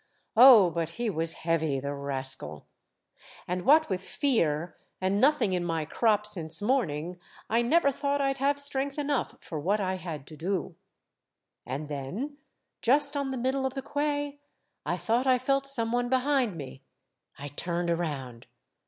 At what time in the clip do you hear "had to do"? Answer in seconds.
9.97-10.75